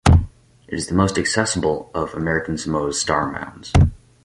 It 0.67 0.79
is 0.79 0.87
the 0.87 0.95
most 0.95 1.19
accessible 1.19 1.91
of 1.93 2.15
American 2.15 2.57
Samoa’s 2.57 2.99
star 2.99 3.31
mounds. 3.31 3.71